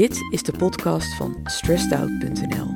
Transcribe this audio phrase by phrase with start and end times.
[0.00, 2.66] Dit is de podcast van stressedout.nl.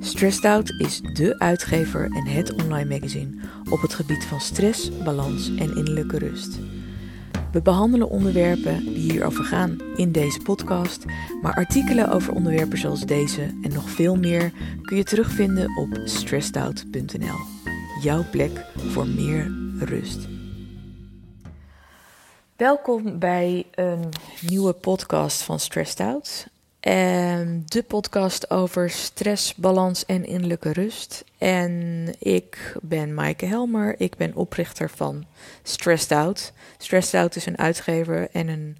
[0.00, 3.30] Stressed Out is de uitgever en het online magazine
[3.70, 6.58] op het gebied van stress, balans en innerlijke rust.
[7.52, 11.04] We behandelen onderwerpen die hierover gaan in deze podcast,
[11.42, 17.38] maar artikelen over onderwerpen zoals deze en nog veel meer kun je terugvinden op stressedout.nl.
[18.02, 20.39] Jouw plek voor meer rust.
[22.60, 24.08] Welkom bij een
[24.40, 26.46] nieuwe podcast van Stressed Out.
[26.80, 31.24] En de podcast over stress, balans en innerlijke rust.
[31.38, 34.00] En ik ben Maaike Helmer.
[34.00, 35.24] Ik ben oprichter van
[35.62, 36.52] Stressed Out.
[36.78, 38.76] Stressed Out is een uitgever en een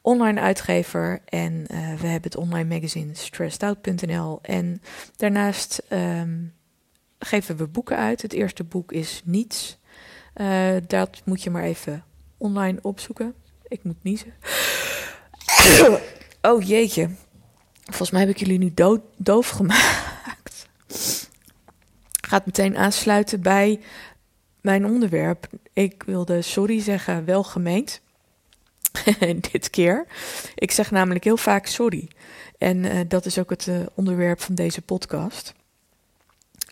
[0.00, 1.20] online uitgever.
[1.24, 1.68] En uh,
[2.00, 4.38] we hebben het online magazine stressedout.nl.
[4.42, 4.82] En
[5.16, 6.52] daarnaast um,
[7.18, 8.22] geven we boeken uit.
[8.22, 9.78] Het eerste boek is Niets.
[10.36, 12.04] Uh, dat moet je maar even
[12.42, 13.34] online opzoeken.
[13.68, 14.34] Ik moet niezen.
[16.44, 17.10] Oh jeetje.
[17.84, 20.68] Volgens mij heb ik jullie nu dood, doof gemaakt.
[22.28, 23.80] Gaat meteen aansluiten bij
[24.60, 25.46] mijn onderwerp.
[25.72, 28.00] Ik wilde sorry zeggen, wel gemeend.
[29.52, 30.06] Dit keer.
[30.54, 32.08] Ik zeg namelijk heel vaak sorry.
[32.58, 35.54] En uh, dat is ook het uh, onderwerp van deze podcast.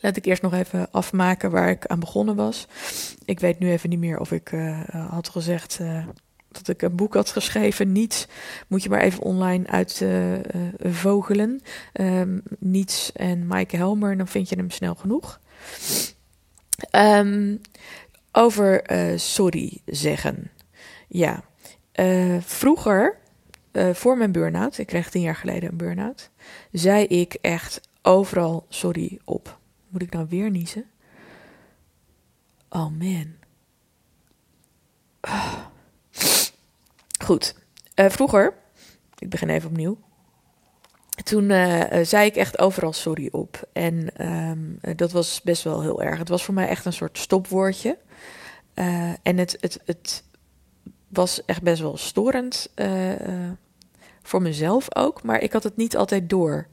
[0.03, 2.67] Laat ik eerst nog even afmaken waar ik aan begonnen was.
[3.25, 6.07] Ik weet nu even niet meer of ik uh, had gezegd uh,
[6.49, 7.93] dat ik een boek had geschreven.
[7.93, 8.27] Niets
[8.67, 11.61] moet je maar even online uitvogelen.
[11.93, 15.41] Uh, um, Niets en Maaike Helmer, dan vind je hem snel genoeg.
[16.93, 17.61] Um,
[18.33, 18.83] over
[19.17, 20.51] sorry zeggen.
[21.09, 21.43] Ja,
[22.41, 23.17] vroeger,
[23.93, 26.31] voor mijn burn-out, ik kreeg tien jaar geleden een burn-out,
[26.73, 29.59] zei ik echt overal sorry op.
[29.91, 30.85] Moet ik nou weer niezen?
[32.69, 33.35] Oh man.
[37.25, 37.55] Goed.
[37.95, 38.55] Uh, vroeger,
[39.19, 39.99] ik begin even opnieuw.
[41.25, 43.69] Toen uh, zei ik echt overal sorry op.
[43.73, 46.19] En um, dat was best wel heel erg.
[46.19, 47.99] Het was voor mij echt een soort stopwoordje.
[49.23, 50.25] En het, het, het
[51.09, 52.71] was echt best wel storend.
[54.23, 55.23] voor mezelf ook.
[55.23, 56.67] Maar ik had het niet altijd door.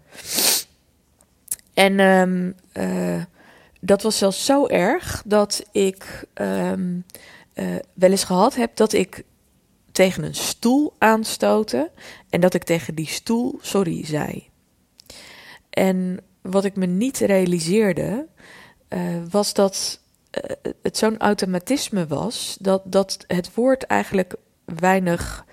[1.77, 3.23] En um, uh,
[3.81, 7.05] dat was zelfs zo erg dat ik um,
[7.53, 9.23] uh, wel eens gehad heb dat ik
[9.91, 11.89] tegen een stoel aanstoten
[12.29, 14.49] en dat ik tegen die stoel sorry zei.
[15.69, 18.27] En wat ik me niet realiseerde,
[18.89, 18.99] uh,
[19.29, 20.01] was dat
[20.81, 24.35] het zo'n automatisme was dat, dat het woord eigenlijk
[24.65, 25.45] weinig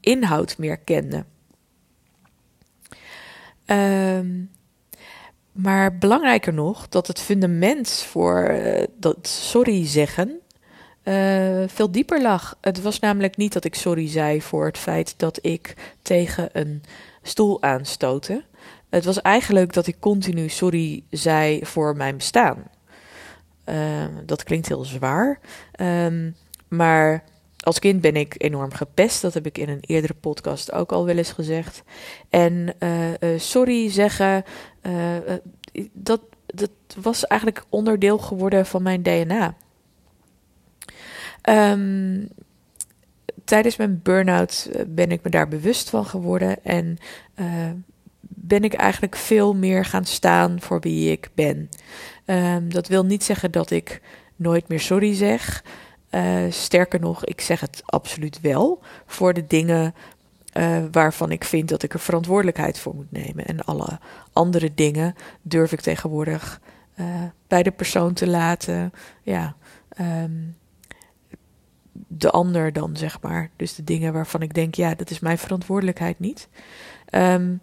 [0.00, 1.24] inhoud meer kende.
[3.66, 4.50] Um,
[5.54, 10.40] maar belangrijker nog, dat het fundament voor uh, dat sorry zeggen
[11.04, 12.56] uh, veel dieper lag.
[12.60, 16.82] Het was namelijk niet dat ik sorry zei voor het feit dat ik tegen een
[17.22, 18.44] stoel aanstootte.
[18.88, 22.62] Het was eigenlijk dat ik continu sorry zei voor mijn bestaan.
[23.68, 25.38] Uh, dat klinkt heel zwaar,
[25.80, 26.36] um,
[26.68, 27.24] maar
[27.64, 29.22] als kind ben ik enorm gepest.
[29.22, 31.82] Dat heb ik in een eerdere podcast ook al wel eens gezegd.
[32.28, 34.44] En uh, uh, sorry zeggen,
[34.82, 35.16] uh,
[35.92, 36.70] dat, dat
[37.02, 39.56] was eigenlijk onderdeel geworden van mijn DNA.
[41.48, 42.28] Um,
[43.44, 46.64] tijdens mijn burn-out ben ik me daar bewust van geworden.
[46.64, 46.98] En
[48.20, 51.68] ben ik eigenlijk veel meer gaan staan voor wie ik ben.
[52.26, 54.00] Um, dat wil niet zeggen dat ik
[54.36, 55.64] nooit meer sorry zeg.
[56.14, 59.94] Uh, sterker nog, ik zeg het absoluut wel voor de dingen
[60.56, 63.46] uh, waarvan ik vind dat ik er verantwoordelijkheid voor moet nemen.
[63.46, 63.98] En alle
[64.32, 66.60] andere dingen durf ik tegenwoordig
[67.00, 67.06] uh,
[67.46, 68.92] bij de persoon te laten.
[69.22, 69.56] Ja,
[70.00, 70.56] um,
[71.92, 73.50] de ander dan, zeg maar.
[73.56, 76.48] Dus de dingen waarvan ik denk, ja, dat is mijn verantwoordelijkheid niet.
[77.10, 77.60] Um,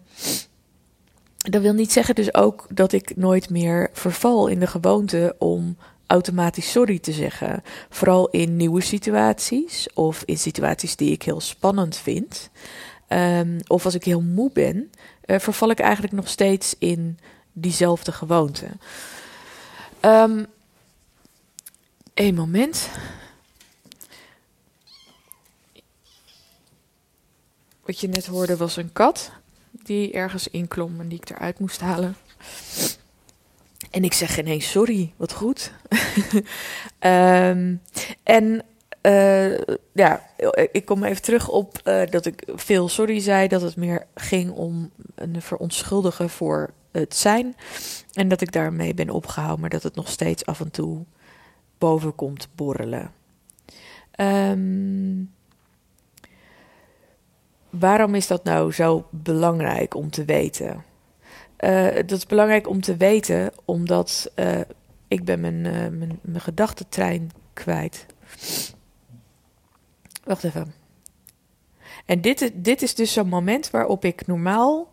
[1.36, 5.76] dat wil niet zeggen dus ook dat ik nooit meer verval in de gewoonte om
[6.12, 7.62] automatisch sorry te zeggen.
[7.90, 12.50] Vooral in nieuwe situaties of in situaties die ik heel spannend vind.
[13.08, 14.90] Um, of als ik heel moe ben,
[15.26, 17.18] uh, verval ik eigenlijk nog steeds in
[17.52, 18.66] diezelfde gewoonte.
[20.00, 20.46] Um,
[22.14, 22.88] Eén moment.
[27.84, 29.32] Wat je net hoorde was een kat
[29.70, 32.16] die ergens inklom en die ik eruit moest halen.
[33.92, 35.72] En ik zeg geen sorry, wat goed.
[37.00, 37.82] um,
[38.22, 38.62] en
[39.02, 39.58] uh,
[39.92, 40.30] ja,
[40.72, 43.48] ik kom even terug op uh, dat ik veel sorry zei.
[43.48, 47.56] Dat het meer ging om een verontschuldigen voor het zijn.
[48.12, 51.04] En dat ik daarmee ben opgehouden, maar dat het nog steeds af en toe
[51.78, 53.12] boven komt borrelen.
[54.16, 55.32] Um,
[57.70, 60.84] waarom is dat nou zo belangrijk om te weten?
[61.64, 64.60] Uh, dat is belangrijk om te weten omdat uh,
[65.08, 68.06] ik ben mijn, uh, mijn, mijn gedachtentrein kwijt.
[70.24, 70.74] Wacht even.
[72.06, 74.90] En dit, dit is dus zo'n moment waarop ik normaal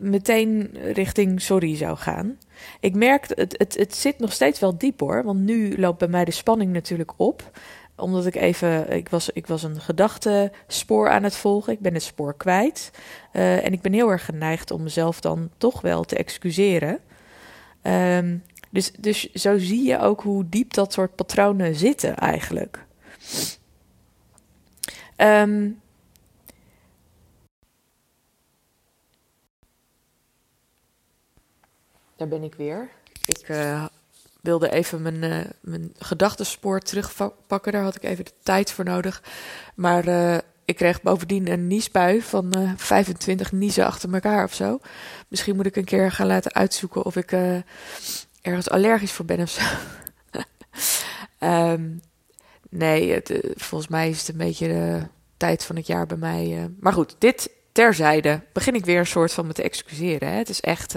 [0.00, 2.38] meteen richting sorry zou gaan.
[2.80, 5.24] Ik merk, het, het, het zit nog steeds wel diep hoor.
[5.24, 7.50] Want nu loopt bij mij de spanning natuurlijk op
[7.96, 11.72] omdat ik even, ik was, ik was een gedachtespoor aan het volgen.
[11.72, 12.90] Ik ben het spoor kwijt.
[13.32, 17.00] Uh, en ik ben heel erg geneigd om mezelf dan toch wel te excuseren.
[17.82, 22.84] Um, dus, dus zo zie je ook hoe diep dat soort patronen zitten eigenlijk.
[25.16, 25.80] Um,
[32.16, 32.88] daar ben ik weer.
[33.26, 33.86] Ik uh,
[34.46, 37.72] wilde even mijn, uh, mijn gedachtenspoor terugpakken.
[37.72, 39.22] Daar had ik even de tijd voor nodig.
[39.74, 44.78] Maar uh, ik kreeg bovendien een niesbui van uh, 25 niezen achter elkaar of zo.
[45.28, 47.32] Misschien moet ik een keer gaan laten uitzoeken of ik
[48.40, 49.62] ergens allergisch voor ben of zo.
[51.46, 52.00] um,
[52.70, 53.22] nee,
[53.54, 55.02] volgens mij is het een beetje de
[55.36, 56.70] tijd van het jaar bij mij.
[56.80, 58.40] maar goed, dit terzijde.
[58.52, 60.28] Begin ik weer een soort van me te excuseren.
[60.28, 60.34] Hè?
[60.36, 60.94] Het is echt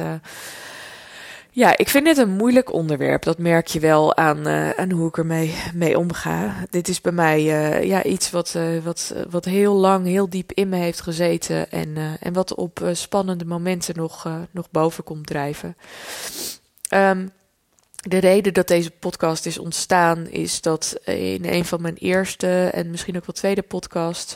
[1.51, 3.23] ja, ik vind dit een moeilijk onderwerp.
[3.23, 6.65] Dat merk je wel aan, uh, aan hoe ik ermee mee omga.
[6.69, 10.51] Dit is bij mij uh, ja, iets wat, uh, wat, wat heel lang, heel diep
[10.51, 11.71] in me heeft gezeten.
[11.71, 15.75] En, en wat op spannende momenten nog, nog boven komt drijven.
[16.93, 17.31] Um,
[17.99, 22.89] de reden dat deze podcast is ontstaan is dat in een van mijn eerste en
[22.89, 24.35] misschien ook wel tweede podcast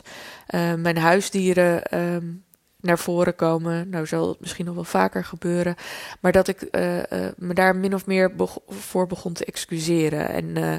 [0.76, 2.43] mijn huisdieren um,
[2.84, 3.88] naar voren komen.
[3.88, 5.74] Nou zal het misschien nog wel vaker gebeuren.
[6.20, 7.02] Maar dat ik uh, uh,
[7.36, 8.32] me daar min of meer
[8.68, 10.28] voor begon te excuseren.
[10.28, 10.74] En uh,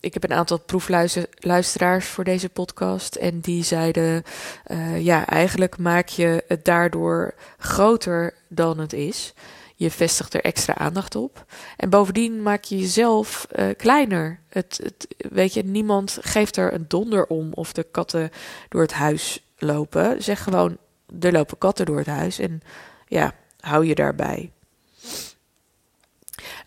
[0.00, 3.14] ik heb een aantal proefluisteraars voor deze podcast.
[3.14, 4.22] En die zeiden:
[4.98, 9.34] ja, eigenlijk maak je het daardoor groter dan het is.
[9.74, 11.44] Je vestigt er extra aandacht op.
[11.76, 13.46] En bovendien maak je jezelf
[13.76, 14.40] kleiner.
[14.48, 18.30] Het, het, weet je, niemand geeft er een donder om of de katten
[18.68, 20.22] door het huis lopen.
[20.22, 20.76] Zeg gewoon:
[21.20, 22.62] er lopen katten door het huis en
[23.08, 24.52] ja, hou je daarbij.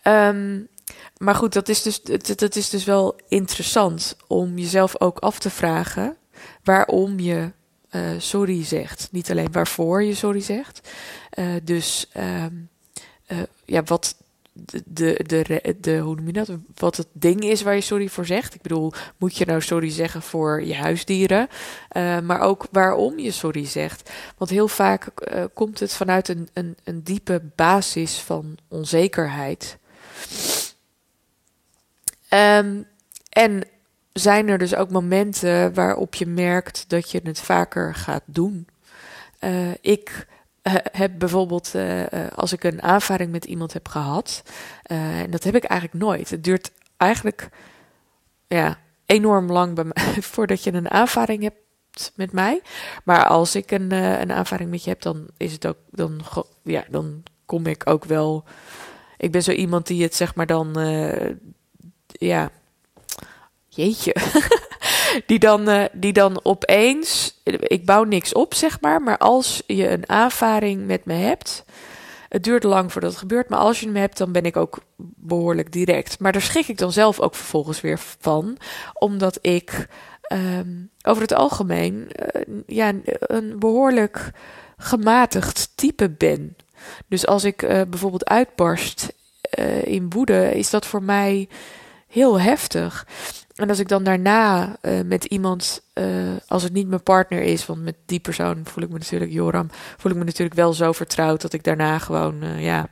[0.04, 0.68] Um,
[1.18, 2.02] maar goed, dat is, dus,
[2.36, 6.18] dat is dus wel interessant om jezelf ook af te vragen
[6.64, 7.52] waarom je
[7.92, 9.08] uh, sorry zegt.
[9.12, 10.90] Niet alleen waarvoor je sorry zegt.
[11.40, 12.70] Uh, dus um,
[13.28, 14.16] uh, ja, wat
[14.86, 16.50] de, de, de, hoe noem je dat?
[16.76, 18.54] Wat het ding is waar je sorry voor zegt.
[18.54, 21.48] Ik bedoel, moet je nou sorry zeggen voor je huisdieren?
[21.98, 24.12] Uh, maar ook waarom je sorry zegt.
[24.38, 29.78] Want heel vaak uh, komt het vanuit een, een, een diepe basis van onzekerheid.
[32.30, 32.88] Um,
[33.30, 33.64] en
[34.14, 38.68] zijn er dus ook momenten waarop je merkt dat je het vaker gaat doen.
[39.40, 40.28] Uh, ik
[40.92, 42.04] heb bijvoorbeeld, uh,
[42.36, 44.44] als ik een aanvaring met iemand heb gehad,
[44.84, 46.30] en dat heb ik eigenlijk nooit.
[46.30, 47.50] Het duurt eigenlijk
[48.48, 49.92] ja, enorm lang bij
[50.34, 52.62] voordat je een aanvaring hebt met mij.
[53.04, 56.22] Maar als ik een, een aanvaring met je heb, dan is het ook, dan,
[56.64, 58.44] ja, dan kom ik ook wel.
[59.18, 60.74] Ik ben zo iemand die het zeg maar dan,
[62.08, 62.52] ja,
[63.68, 64.16] jeetje.
[65.26, 69.90] die dan, uh, die dan opeens, ik bouw niks op zeg maar, maar als je
[69.90, 71.64] een aanvaring met me hebt,
[72.30, 74.80] het duurt lang voordat het gebeurt, maar als je hem hebt, dan ben ik ook
[75.16, 76.20] behoorlijk direct.
[76.20, 78.58] Maar daar schrik ik dan zelf ook vervolgens weer van,
[78.94, 79.88] omdat ik
[80.34, 84.32] um, over het algemeen uh, ja, een behoorlijk
[84.78, 86.56] gematigd type ben.
[87.08, 89.14] Dus als ik uh, bijvoorbeeld uitbarst
[89.84, 91.48] in woede, is dat voor mij
[92.16, 93.08] heel heftig.
[93.56, 97.66] En als ik dan daarna uh, met iemand, uh, als het niet mijn partner is,
[97.66, 99.68] want met die persoon voel ik me natuurlijk, Joram,
[99.98, 102.90] voel ik me natuurlijk wel zo vertrouwd dat ik daarna gewoon, uh, ja,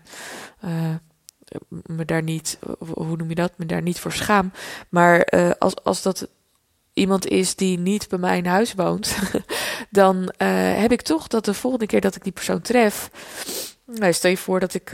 [1.70, 2.60] me daar niet,
[2.94, 4.51] hoe noem je dat, me daar niet voor schaam.
[4.89, 5.24] Maar
[5.60, 6.27] als, als dat
[6.94, 9.18] iemand is die niet bij mij in huis woont,
[9.89, 10.34] dan
[10.77, 13.10] heb ik toch dat de volgende keer dat ik die persoon tref,
[13.86, 14.92] nou, stel je voor dat ik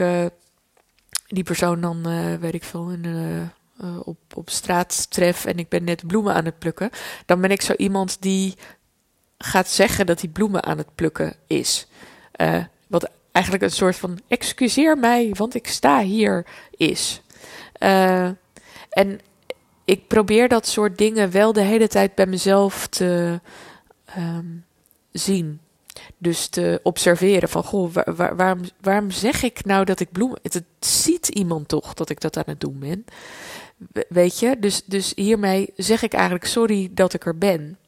[1.26, 2.02] die persoon dan,
[2.40, 3.02] weet ik veel, in
[3.84, 6.90] uh, op, op straat tref en ik ben net bloemen aan het plukken,
[7.26, 8.54] dan ben ik zo iemand die
[9.38, 11.86] gaat zeggen dat hij bloemen aan het plukken is.
[12.40, 17.22] Uh, wat eigenlijk een soort van excuseer mij, want ik sta hier is.
[17.78, 18.28] Uh,
[18.90, 19.20] en
[19.84, 23.40] ik probeer dat soort dingen wel de hele tijd bij mezelf te
[24.18, 24.64] um,
[25.12, 25.60] zien.
[26.22, 30.38] Dus te observeren van, goh, waar, waarom, waarom zeg ik nou dat ik bloemen...
[30.42, 33.04] Het, ziet iemand toch dat ik dat aan het doen ben.
[34.08, 37.78] Weet je, dus, dus hiermee zeg ik eigenlijk sorry dat ik er ben.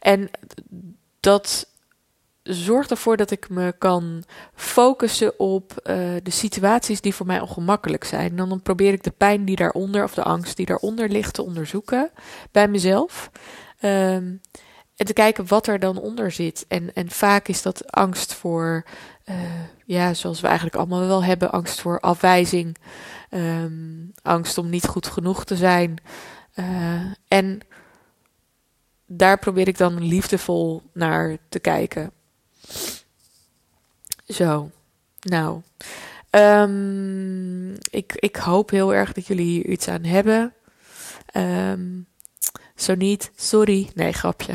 [0.00, 0.30] En
[1.20, 1.68] dat
[2.42, 8.04] zorgt ervoor dat ik me kan focussen op uh, de situaties die voor mij ongemakkelijk
[8.04, 8.38] zijn.
[8.38, 11.42] En dan probeer ik de pijn die daaronder, of de angst die daaronder ligt, te
[11.42, 12.10] onderzoeken
[12.50, 13.30] bij mezelf.
[13.84, 14.40] Um,
[15.00, 16.64] en te kijken wat er dan onder zit.
[16.68, 18.84] En, en vaak is dat angst voor,
[19.24, 19.36] uh,
[19.84, 22.76] ja, zoals we eigenlijk allemaal wel hebben, angst voor afwijzing,
[23.30, 25.96] um, angst om niet goed genoeg te zijn.
[26.54, 27.60] Uh, en
[29.06, 32.12] daar probeer ik dan liefdevol naar te kijken.
[34.26, 34.70] Zo,
[35.20, 35.60] nou.
[36.30, 40.54] Um, ik, ik hoop heel erg dat jullie hier iets aan hebben.
[41.36, 42.06] Um,
[42.82, 43.90] zo niet, sorry.
[43.94, 44.52] Nee, grapje.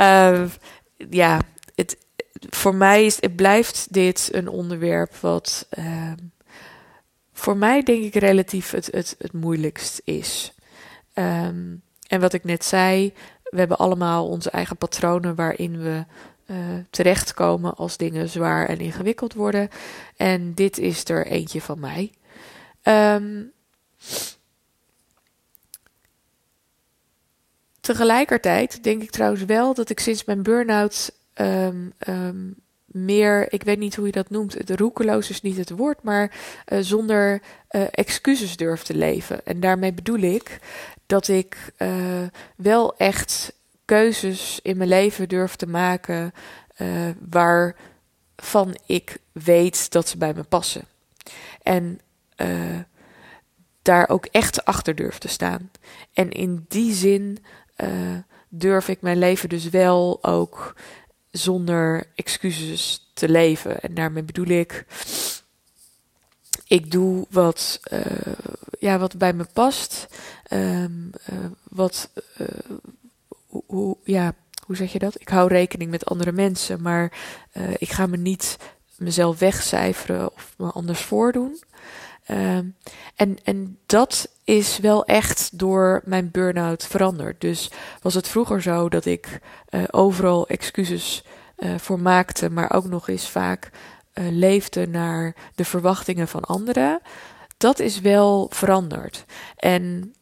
[0.00, 0.44] uh,
[1.10, 1.40] ja,
[1.74, 1.96] het,
[2.50, 6.12] voor mij is, het blijft dit een onderwerp wat uh,
[7.32, 10.52] voor mij denk ik relatief het, het, het moeilijkst is.
[11.14, 13.12] Um, en wat ik net zei,
[13.42, 16.04] we hebben allemaal onze eigen patronen waarin we
[16.46, 16.56] uh,
[16.90, 19.68] terechtkomen als dingen zwaar en ingewikkeld worden.
[20.16, 22.12] En dit is er eentje van mij.
[22.82, 23.52] Um,
[27.86, 32.54] tegelijkertijd denk ik trouwens wel dat ik sinds mijn burn-out um, um,
[32.86, 36.32] meer, ik weet niet hoe je dat noemt, de roekeloos is niet het woord, maar
[36.68, 39.46] uh, zonder uh, excuses durf te leven.
[39.46, 40.58] En daarmee bedoel ik
[41.06, 42.22] dat ik uh,
[42.56, 43.52] wel echt
[43.84, 46.32] keuzes in mijn leven durf te maken
[47.18, 50.84] waarvan ik weet dat ze bij me passen.
[51.62, 52.00] En
[53.82, 55.70] daar ook echt achter durf te staan.
[56.12, 57.38] En in die zin
[58.48, 60.74] durf ik mijn leven dus wel ook
[61.30, 63.80] zonder excuses te leven.
[63.80, 64.84] En daarmee bedoel ik
[66.66, 68.00] ik doe wat, uh,
[68.78, 70.06] ja, wat bij me past.
[70.52, 72.46] Um, uh, wat, uh,
[73.66, 74.34] hoe, ja,
[74.66, 75.20] hoe zeg je dat?
[75.20, 77.12] Ik hou rekening met andere mensen, maar
[77.78, 78.56] ik ga me niet
[78.96, 81.62] mezelf wegcijferen of me anders voordoen.
[82.30, 82.76] Um,
[83.14, 87.40] en, en dat is wel echt door mijn burn-out veranderd.
[87.40, 87.70] Dus
[88.02, 89.40] was het vroeger zo dat ik
[89.90, 91.24] overal excuses
[91.76, 93.70] voor maakte, maar ook nog eens vaak
[94.14, 97.00] uh, leefde naar de verwachtingen van anderen,
[97.56, 99.24] dat is wel veranderd.
[99.56, 100.14] En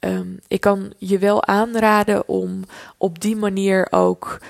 [0.00, 2.64] um, ik kan je wel aanraden om
[2.96, 4.40] op die manier ook,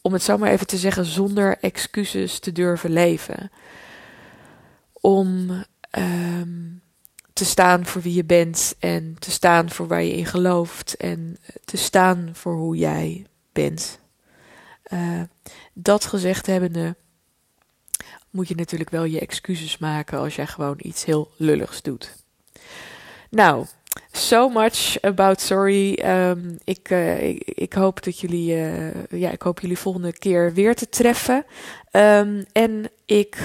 [0.00, 3.50] om het zo maar even te zeggen, zonder excuses te durven leven.
[5.02, 5.50] Om
[5.98, 6.82] um,
[7.32, 11.38] te staan voor wie je bent en te staan voor waar je in gelooft en
[11.64, 14.00] te staan voor hoe jij bent.
[14.92, 15.22] Uh,
[15.72, 16.96] dat gezegd hebbende,
[18.30, 22.16] moet je natuurlijk wel je excuses maken als jij gewoon iets heel lulligs doet.
[23.30, 23.66] Nou,
[24.12, 25.92] so much about sorry.
[26.64, 30.74] Ik, uh, ik, ik, hoop dat jullie, uh, ja, ik hoop jullie volgende keer weer
[30.74, 31.44] te treffen.
[31.92, 33.38] Um, en ik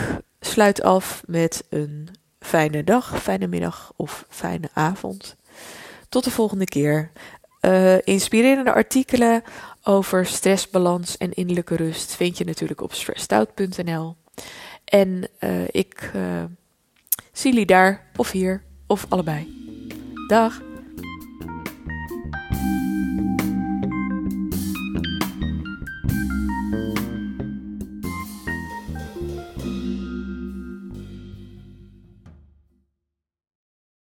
[0.47, 5.35] sluit af met een fijne dag, fijne middag of fijne avond.
[6.09, 7.11] Tot de volgende keer.
[7.61, 9.43] Uh, inspirerende artikelen
[9.83, 14.15] over stressbalans en innerlijke rust vind je natuurlijk op stressout.nl.
[14.85, 16.43] En uh, ik uh,
[17.31, 19.65] zie jullie daar of hier of allebei.
[20.27, 20.66] Dag!